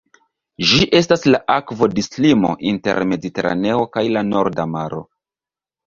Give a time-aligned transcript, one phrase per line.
[0.69, 5.09] Ĝi estas la akvodislimo inter Mediteraneo kaj la Norda Maro.